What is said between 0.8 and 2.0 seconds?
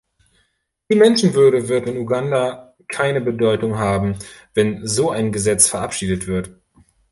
Die Menschenwürde wird in